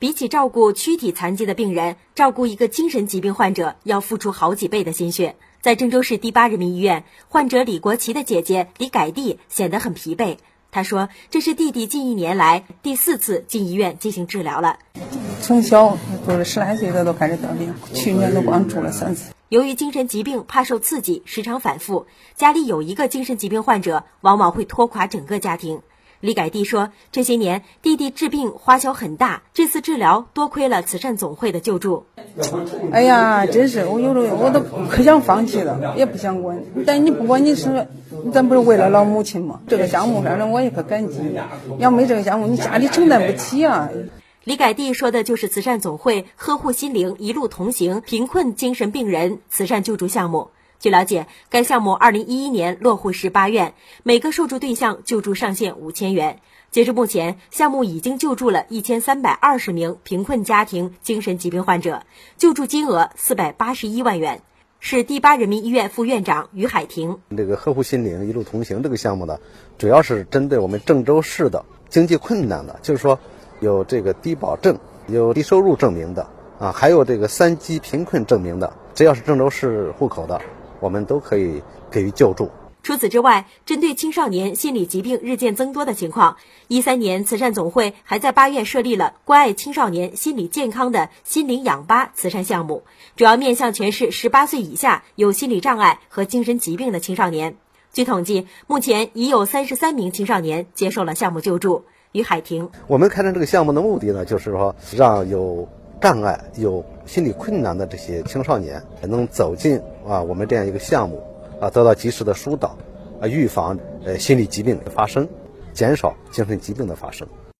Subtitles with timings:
[0.00, 5.36] 比起照顾躯体残疾的病人，照顾一个精神疾病患者要付出好几倍的心血。
[5.60, 10.38] 在郑州市第八人民医院，患者李国旗的姐姐李改娣显得很疲惫。
[10.70, 14.78] 她说：“这是弟弟近一年来第四次进医院进行治疗了。
[15.42, 19.34] 从小就是十来岁的都开始得病，去年都光住了三次。
[19.50, 22.06] 由于精神疾病怕受刺激，时常反复，
[22.36, 25.82] 家里有一个精神疾病患者，往往会拖垮整个家庭。”
[26.20, 32.04] 李改地说：“这些年弟弟治病花销很大，这次治疗多亏了慈善总会的救助。
[32.92, 34.60] 哎呀，真是我有的我都
[34.90, 36.62] 可想放弃了，也不想管。
[36.86, 37.88] 但你不管你是，
[38.34, 39.60] 咱不是为了老母亲吗？
[39.66, 41.18] 这个项目反正我也可感激。
[41.78, 43.88] 要没这个项目，你家里承担不起啊。”
[44.44, 50.48] 李改地说的就是慈善总会呵护心灵一路同行贫困精神病人慈善救助项目。
[50.80, 56.40] 据了解，该项目二零一一年落户十八院，每个受助对象救助上限五千元。
[56.70, 62.04] 截至目前，项目已经救助了一千三百二十名贫困家庭精神疾病患者，
[62.38, 64.40] 救助金额四百八十一万元。
[64.78, 69.38] 市第八人民医院副院长于海婷：这个呵护心灵一路同行这个项目呢，
[69.76, 73.18] 主要是针对我们郑州市的经济困难的，就是说
[73.60, 76.26] 有这个低保证、有低收入证明的
[76.58, 80.40] 啊，还有这个三级贫困证明的，只要是郑州市户口的。
[80.80, 82.50] 我们都可以给予救助。
[82.82, 92.82] 除此之外，针对青少年心理疾病日渐增多的情况，一三年慈善总会还在八院设立了关爱青少年心理健康的心灵氧吧慈善项目，
[93.16, 97.56] 主要面向全市十八岁以下有心理障碍和精神疾病的青少年。
[97.92, 101.84] 据统计，目前已有三十三名青少年接受了项目救助。
[102.12, 105.68] 于海婷，我们开展这个项目的目的呢，就是说让有。
[106.00, 111.22] 障碍有心理困难的这些青少年能走进啊我们这样一个项目
[111.60, 112.76] 啊得到及时的疏导
[113.20, 115.28] 啊预防呃心理疾病的发生，
[115.74, 117.28] 减少精神疾病的发生。